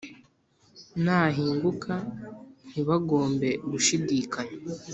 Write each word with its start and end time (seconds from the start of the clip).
nahinguka 1.03 1.93
ntibagombe 2.69 3.49
gushidikanya 3.71 4.57